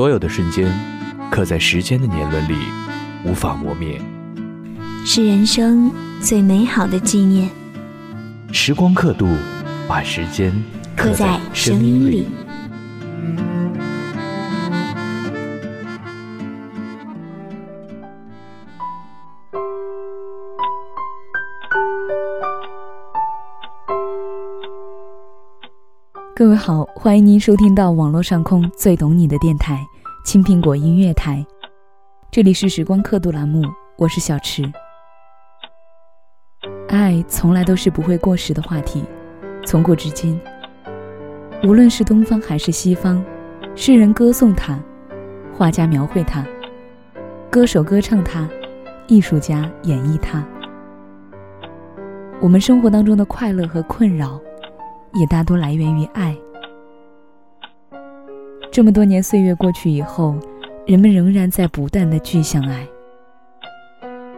[0.00, 0.66] 所有的瞬间，
[1.30, 2.54] 刻在时间的年轮里，
[3.22, 4.00] 无法磨灭，
[5.04, 7.50] 是人生最美好的纪念。
[8.50, 9.28] 时光刻度，
[9.86, 10.50] 把时间
[10.96, 12.26] 刻在声音里。
[26.40, 29.86] 各位好，欢迎您收听到网络上空最懂你的电台——
[30.24, 31.44] 青苹果音乐台。
[32.30, 33.62] 这里是时光刻度栏目，
[33.98, 34.64] 我是小池。
[36.88, 39.04] 爱从来都是不会过时的话题，
[39.66, 40.40] 从古至今，
[41.62, 43.22] 无论是东方还是西方，
[43.76, 44.78] 诗人歌颂它，
[45.52, 46.42] 画家描绘它，
[47.50, 48.48] 歌手歌唱它，
[49.08, 50.42] 艺术家演绎它。
[52.40, 54.40] 我们生活当中的快乐和困扰。
[55.14, 56.36] 也大多来源于爱。
[58.72, 60.36] 这么多年岁月过去以后，
[60.86, 62.86] 人们仍然在不断的具象爱。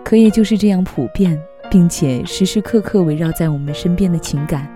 [0.05, 1.39] 可也就是这样普遍，
[1.71, 4.67] 并且时时刻刻围绕在我们身边的情感，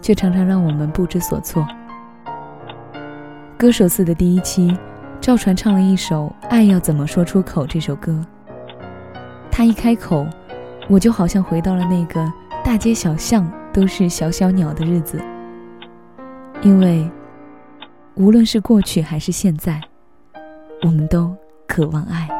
[0.00, 1.66] 却常常让我们不知所措。
[3.58, 4.76] 歌手四的第一期，
[5.20, 8.24] 赵传唱了一首《爱要怎么说出口》这首歌。
[9.50, 10.26] 他一开口，
[10.88, 12.22] 我就好像回到了那个
[12.62, 13.50] 大街小巷。
[13.76, 15.20] 都是小小鸟的日子，
[16.62, 17.06] 因为
[18.14, 19.78] 无论是过去还是现在，
[20.80, 22.35] 我们都渴望爱。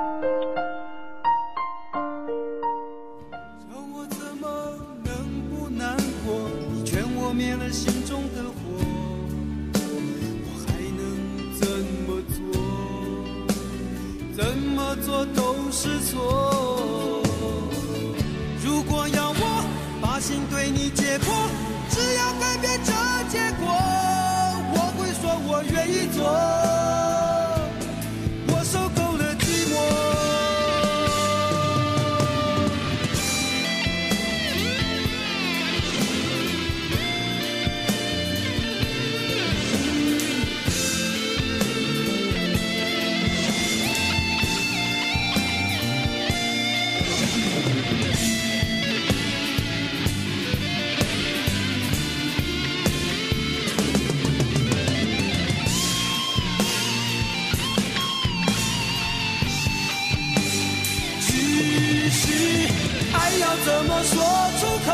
[63.65, 64.15] 怎么说
[64.61, 64.89] 出口？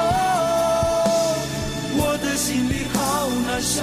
[1.95, 2.97] 我的心里好
[3.47, 3.77] 难受。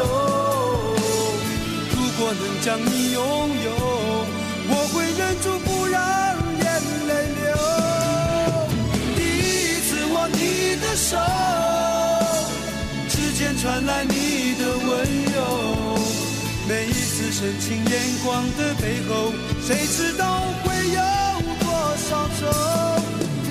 [1.91, 3.19] 如果能将你拥
[3.63, 3.67] 有，
[4.71, 5.97] 我会忍住不让
[6.59, 6.67] 眼
[7.07, 7.43] 泪流。
[9.15, 10.39] 第一次握你
[10.81, 11.17] 的手，
[13.09, 14.89] 指尖传来你的温
[15.33, 15.37] 柔。
[16.67, 19.33] 每一次深情眼光的背后，
[19.65, 20.23] 谁知道
[20.63, 20.99] 会有
[21.59, 21.65] 多
[22.09, 22.41] 少愁？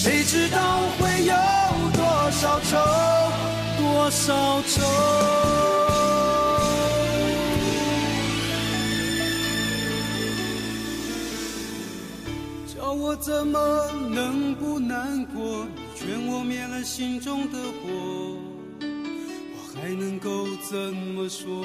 [0.00, 1.34] 谁知道会有
[1.92, 2.78] 多少愁，
[3.76, 4.80] 多少愁？
[12.68, 13.58] 叫我怎么
[14.08, 15.66] 能不难过？
[15.96, 18.38] 劝我灭了心中的火，
[18.80, 21.64] 我还能够怎么说？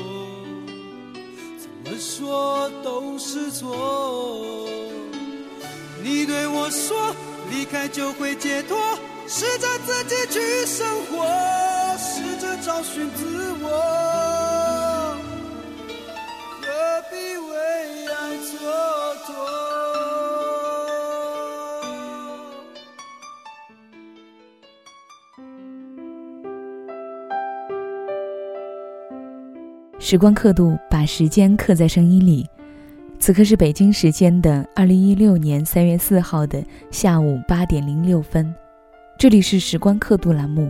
[1.60, 4.68] 怎么说都是错。
[6.04, 7.16] 你对我说，
[7.52, 8.78] 离开就会解脱，
[9.28, 11.26] 试着自己去生活，
[11.98, 13.70] 试着找寻自我，
[16.62, 16.68] 何
[17.10, 17.56] 必为
[18.12, 18.52] 爱蹉
[19.26, 19.32] 跎？
[30.00, 32.46] 时光刻度，把时间刻在声音里。
[33.24, 36.62] 此刻是北京时间的二零一六年三月四号的
[36.92, 38.54] 下午八点零六分，
[39.18, 40.70] 这里是时光刻度栏目，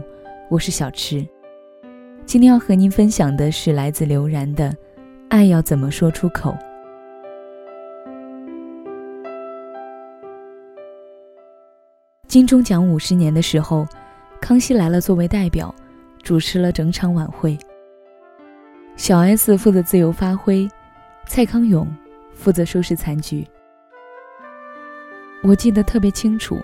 [0.52, 1.28] 我是小池。
[2.28, 4.70] 今天要和您分享的是来自刘然的
[5.30, 6.52] 《爱要怎么说出口》。
[12.28, 13.84] 金钟奖五十年的时候，
[14.40, 15.74] 康熙来了作为代表，
[16.22, 17.58] 主持了整场晚会。
[18.96, 20.70] 小 S 负责自由发挥，
[21.26, 21.88] 蔡康永
[22.34, 23.46] 负责收拾残局。
[25.42, 26.60] 我记得特别清楚，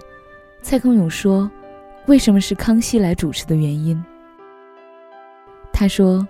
[0.62, 1.50] 蔡康永说
[2.07, 4.01] ：“为什么是康熙来主持的原因？”
[5.74, 6.27] 他说：“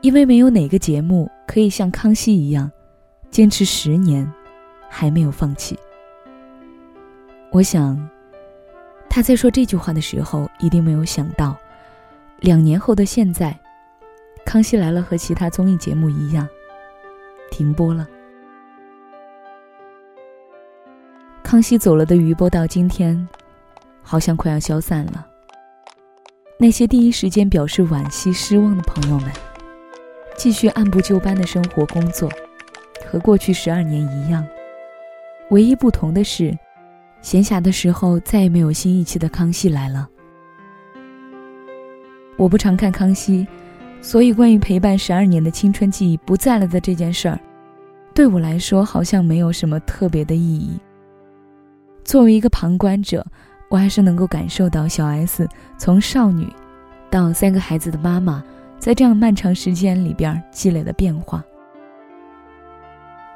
[0.00, 2.70] 因为没有哪个节目可以像康熙一样，
[3.30, 4.30] 坚持十年，
[4.88, 5.78] 还没有放弃。”
[7.52, 8.08] 我想，
[9.08, 11.56] 他在说这句话的时候，一定没有想到，
[12.40, 13.58] 两年后的现在。
[14.46, 16.48] 康熙来了和其他综艺节目一样，
[17.50, 18.08] 停播了。
[21.50, 23.28] 康熙走了的余波到今天，
[24.04, 25.26] 好像快要消散了。
[26.60, 29.32] 那些第一时间表示惋惜、失望的朋友们，
[30.36, 32.30] 继续按部就班的生活工作，
[33.04, 34.46] 和过去十二年一样。
[35.50, 36.56] 唯一不同的是，
[37.20, 40.08] 闲暇的时候再也没有新一期的《康熙来了》。
[42.36, 43.44] 我不常看《康熙》。
[44.00, 47.40] 所以，关于陪伴十二年的青春记忆不在了的这件事儿，
[48.14, 50.78] 对我来说好像没有什么特别的意义。
[52.04, 53.24] 作为一个旁观者，
[53.68, 55.48] 我还是能够感受到小 S
[55.78, 56.52] 从少女
[57.10, 58.42] 到三个孩子的妈妈，
[58.78, 61.44] 在这样漫长时间里边积累的变化。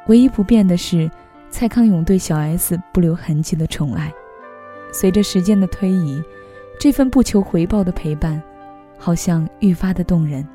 [0.09, 1.11] 唯一不变的是，
[1.51, 4.13] 蔡康永对小 S 不留痕迹的宠爱。
[4.93, 6.23] 随着时间的推移，
[6.79, 8.43] 这份不求回报的陪伴，
[8.99, 10.47] 好像愈发的动人。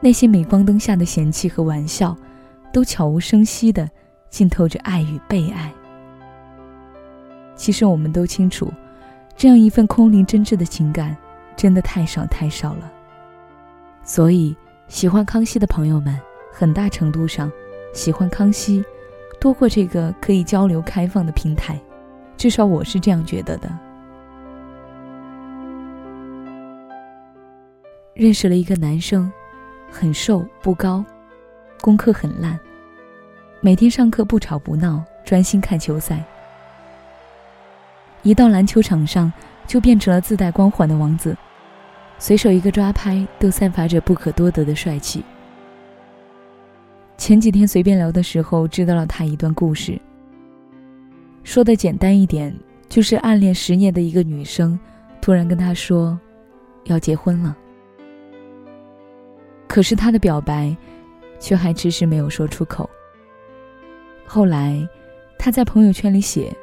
[0.00, 2.16] 那些镁光灯下的嫌弃和玩笑，
[2.72, 3.88] 都悄无声息的
[4.30, 5.72] 浸透着爱与被爱。
[7.60, 8.72] 其实我们都清楚，
[9.36, 11.14] 这样一份空灵真挚的情感，
[11.54, 12.90] 真的太少太少了。
[14.02, 14.56] 所以，
[14.88, 16.18] 喜欢康熙的朋友们，
[16.50, 17.52] 很大程度上
[17.92, 18.82] 喜欢康熙，
[19.38, 21.78] 多过这个可以交流开放的平台。
[22.34, 23.70] 至少我是这样觉得的。
[28.14, 29.30] 认识了一个男生。
[29.92, 31.04] 很瘦不高，
[31.82, 32.58] 功课很烂。
[33.60, 36.24] 每天上课不吵不闹，专心看球赛。
[38.22, 39.32] 一到篮球场上，
[39.66, 41.36] 就变成了自带光环的王子，
[42.18, 45.24] 随手一个抓拍都散发着不可多得的帅气。
[47.16, 50.00] 前几天随便聊的时候，知道了他一段故事。
[51.44, 52.54] 说的简单一点，
[52.88, 54.78] 就是暗恋十年的一个女生，
[55.20, 56.18] 突然跟他说，
[56.84, 57.56] 要结婚了。
[59.66, 60.76] 可是他的表白，
[61.38, 62.88] 却还迟迟没有说出口。
[64.26, 64.86] 后来，
[65.38, 66.54] 他在朋友圈里写：“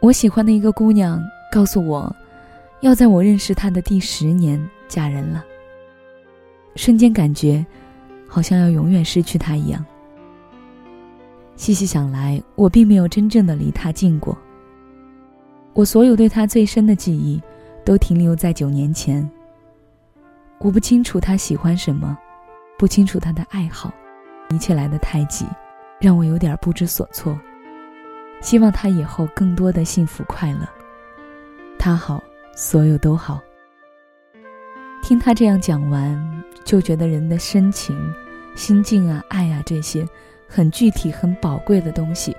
[0.00, 2.14] 我喜欢的一个姑娘告诉我，
[2.80, 5.44] 要在我认识她的第十年嫁人了。”
[6.76, 7.66] 瞬间感觉，
[8.28, 9.84] 好像要永远失去她一样。
[11.56, 14.38] 细细想来，我并没有真正的离她近过。
[15.74, 17.42] 我所有对她最深的记忆，
[17.84, 19.28] 都停留在九年前。
[20.58, 22.16] 我不清楚他喜欢什么，
[22.78, 23.92] 不清楚他的爱好，
[24.50, 25.44] 一切来得太急，
[26.00, 27.36] 让我有点不知所措。
[28.40, 30.68] 希望他以后更多的幸福快乐。
[31.78, 32.22] 他好，
[32.54, 33.40] 所有都好。
[35.02, 37.96] 听他这样讲完，就觉得人的深情、
[38.54, 40.06] 心境啊、爱啊这些，
[40.48, 42.36] 很具体、很宝贵的东西，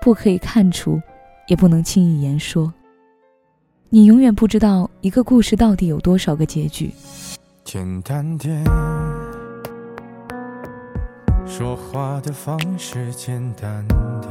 [0.00, 1.00] 不可以看出，
[1.48, 2.72] 也不能轻易言说。
[3.88, 6.92] 你永远不知道一个故事到底有多少个结局。
[7.64, 8.62] 简单点，
[11.46, 13.86] 说话的方式简单
[14.20, 14.30] 点，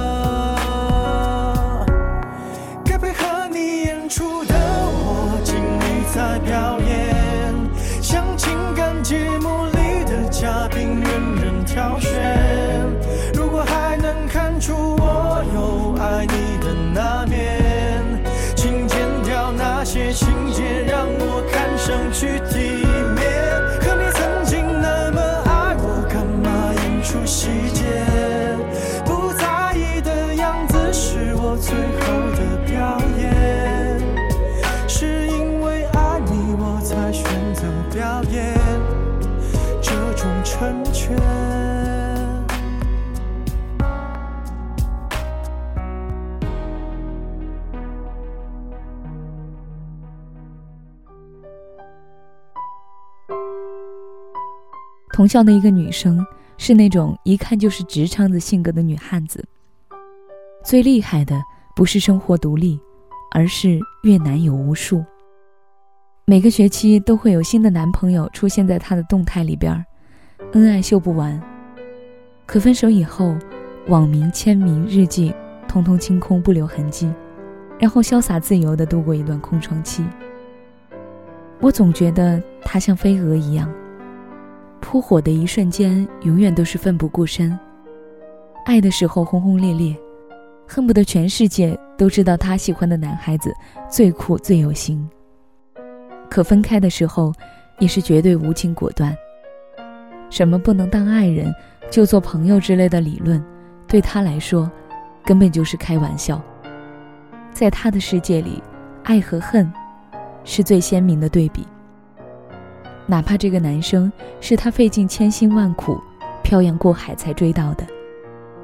[55.13, 56.25] 同校的一个女生
[56.57, 59.43] 是那种一看就是直肠子性格的女汉子。
[60.63, 61.41] 最厉害的
[61.75, 62.79] 不是生活独立，
[63.31, 65.03] 而是越男友无数。
[66.25, 69.83] 每个学期都会有新的男朋友出现在她的动态里边，
[70.53, 71.41] 恩爱秀不完。
[72.45, 73.35] 可分手以后，
[73.87, 75.33] 网名、签名、日记，
[75.67, 77.11] 通通清空不留痕迹，
[77.79, 80.05] 然后潇洒自由地度过一段空窗期。
[81.59, 83.73] 我总觉得她像飞蛾一样。
[84.81, 87.57] 扑火的一瞬间，永远都是奋不顾身。
[88.65, 89.95] 爱的时候轰轰烈烈，
[90.67, 93.53] 恨不得全世界都知道他喜欢的男孩子
[93.89, 95.07] 最酷最有型。
[96.29, 97.31] 可分开的时候，
[97.79, 99.15] 也是绝对无情果断。
[100.29, 101.53] 什么不能当爱人，
[101.89, 103.43] 就做朋友之类的理论，
[103.87, 104.69] 对他来说，
[105.25, 106.41] 根本就是开玩笑。
[107.51, 108.61] 在他的世界里，
[109.03, 109.71] 爱和恨，
[110.43, 111.67] 是最鲜明的对比。
[113.11, 115.99] 哪怕这个男生是他费尽千辛万苦、
[116.41, 117.85] 漂洋过海才追到的，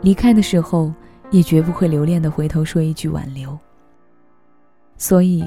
[0.01, 0.89] 离开的时候
[1.31, 3.59] 也绝不会留恋的回头说一句挽留。
[4.95, 5.43] 所以，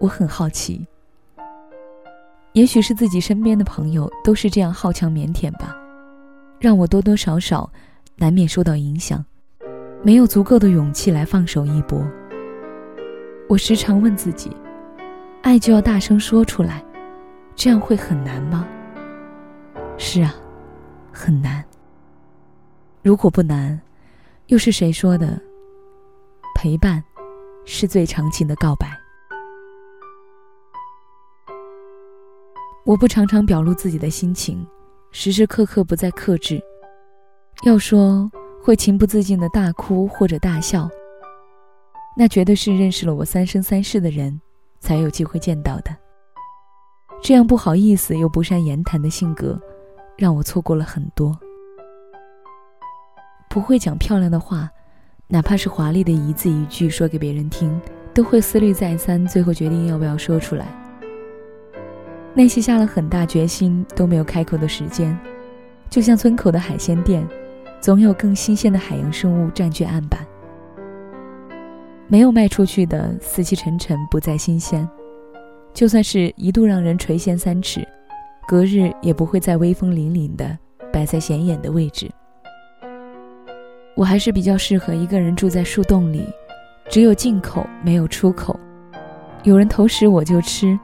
[0.00, 0.84] 我很好奇，
[2.54, 5.76] 也许是自己身边的朋友都是这样好强腼腆吧，
[6.58, 7.70] 让我多多少少
[8.16, 9.24] 难免受到影响，
[10.02, 12.04] 没有足够的勇气来放手一搏。
[13.48, 14.50] 我时常问自己，
[15.40, 16.82] 爱就要大声说出来。
[17.60, 18.66] 这样会很难吗？
[19.98, 20.34] 是啊，
[21.12, 21.62] 很难。
[23.02, 23.78] 如果不难，
[24.46, 25.38] 又是谁说的？
[26.54, 27.04] 陪伴，
[27.66, 28.88] 是最长情的告白。
[32.86, 34.66] 我不常常表露自己的心情，
[35.10, 36.58] 时时刻刻不再克制。
[37.66, 38.30] 要说
[38.62, 40.88] 会情不自禁的大哭或者大笑，
[42.16, 44.40] 那绝对是认识了我三生三世的人，
[44.80, 45.94] 才有机会见到的。
[47.22, 49.60] 这样不好意思又不善言谈的性格，
[50.16, 51.38] 让我错过了很多。
[53.48, 54.70] 不会讲漂亮的话，
[55.28, 57.80] 哪怕是华丽的一字一句说给别人听，
[58.14, 60.66] 都会思虑再三，最后决定要不要说出来。
[62.32, 65.16] 那些下了很大决心都没有开口的时间，
[65.90, 67.26] 就像村口的海鲜店，
[67.80, 70.26] 总有更新鲜的海洋生物占据案板。
[72.08, 74.88] 没有卖出去的死气沉沉，不再新鲜。
[75.72, 77.86] 就算是一度让人垂涎三尺，
[78.46, 80.58] 隔日也不会再威风凛凛的
[80.92, 82.10] 摆在显眼的位置。
[83.94, 86.26] 我还是比较适合一个人住在树洞里，
[86.88, 88.58] 只有进口没有出口，
[89.42, 90.78] 有人投食我就吃，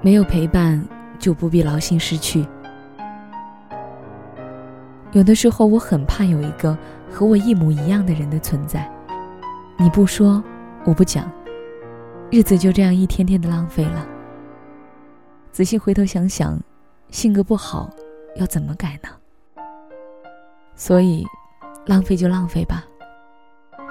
[0.00, 0.82] 没有陪伴
[1.18, 2.46] 就不必劳心失去。
[5.12, 6.76] 有的时候我很怕有一个
[7.10, 8.90] 和我一模一样的人的存在，
[9.76, 10.42] 你不说，
[10.84, 11.30] 我不讲，
[12.30, 14.06] 日子就这样一天天的浪费了。
[15.54, 16.60] 仔细回头想想，
[17.10, 17.88] 性格不好，
[18.34, 19.08] 要怎么改呢？
[20.74, 21.24] 所以，
[21.86, 22.84] 浪费就浪费吧。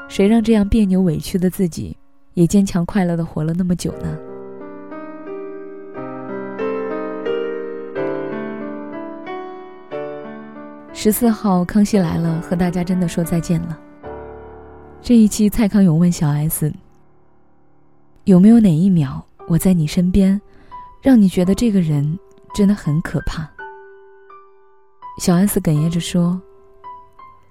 [0.10, 1.98] 谁让这样别扭委屈的自己，
[2.34, 4.18] 也坚强快乐的活了那么久呢？
[10.92, 13.80] 十四号《康熙来了》和大家真的说再见了。
[15.02, 16.74] 这一期，蔡康永问小 S：“
[18.26, 20.42] 有没有哪一秒我在你身边？”
[21.04, 22.18] 让你觉得这个人
[22.56, 23.46] 真的很可怕。
[25.20, 26.42] 小 S 哽咽着说：“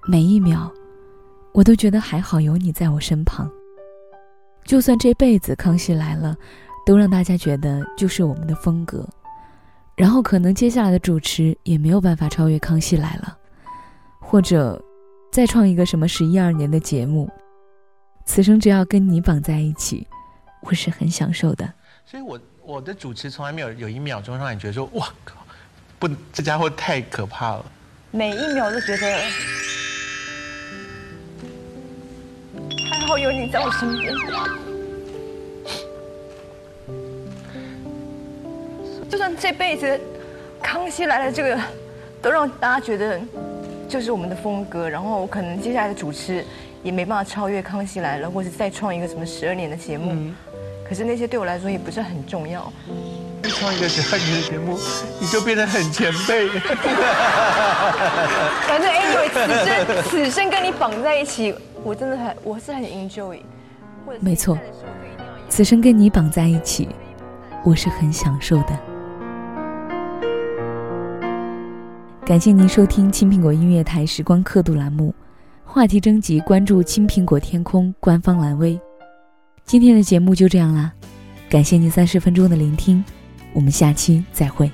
[0.08, 0.72] 每一秒，
[1.52, 3.48] 我都觉得还好有你在我身旁。
[4.64, 6.34] 就算这辈子康熙来了，
[6.86, 9.06] 都让大家觉得就是我们的风格，
[9.96, 13.36] 然后可能接下来的主持也没有办法超越康熙来了，
[14.18, 14.82] 或者
[15.30, 17.30] 再创一个什么十一二年的节目，
[18.24, 20.06] 此生只要跟你绑在一起，
[20.62, 21.70] 我是很享受的。
[22.06, 22.40] 所以我。
[22.64, 25.44] 我的主持从来没有有一秒钟让你觉得说哇靠，
[25.98, 27.64] 不，这家伙太可怕了。
[28.12, 29.18] 每一秒都觉得
[32.88, 34.14] 还好有你在我身边。
[39.10, 40.00] 就算这辈子
[40.62, 41.60] 康熙来了这个
[42.22, 43.20] 都让大家觉得
[43.88, 46.44] 就是我们的风格，然后可能接下来的主持
[46.84, 50.32] 也没办法超越康熙来了，或者再创一个什么十二年的节目。
[50.92, 52.70] 可是那些对我来说也不是很重要。
[53.44, 54.78] 创一个十二年的节目，
[55.18, 56.50] 你就变得很前辈。
[58.68, 63.38] 反正 anyway，此生此生跟你绑在一起，我真的很我是很 enjoy。
[64.20, 64.58] 没错，
[65.48, 66.90] 此生跟你绑在一起，
[67.64, 68.78] 我是很享受的。
[72.26, 75.14] 感谢您收听青苹果音乐台时光刻度栏目，
[75.64, 78.78] 话题征集关注青苹果天空官方蓝微。
[79.64, 80.92] 今天的节目就这样啦，
[81.48, 83.02] 感谢您三十分钟的聆听，
[83.54, 84.70] 我们下期再会。